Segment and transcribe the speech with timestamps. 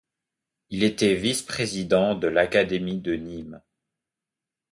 [0.71, 3.61] Il était vice-président de l'Académie de Nîmes.